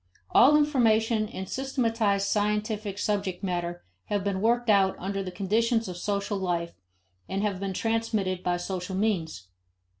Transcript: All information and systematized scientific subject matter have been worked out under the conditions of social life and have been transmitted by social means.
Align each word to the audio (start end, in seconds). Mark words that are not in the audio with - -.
All 0.31 0.57
information 0.57 1.29
and 1.29 1.47
systematized 1.47 2.27
scientific 2.27 2.97
subject 2.97 3.43
matter 3.43 3.83
have 4.05 4.23
been 4.23 4.41
worked 4.41 4.67
out 4.67 4.95
under 4.97 5.21
the 5.21 5.29
conditions 5.29 5.87
of 5.87 5.95
social 5.95 6.39
life 6.39 6.73
and 7.29 7.43
have 7.43 7.59
been 7.59 7.73
transmitted 7.73 8.41
by 8.41 8.57
social 8.57 8.95
means. 8.95 9.49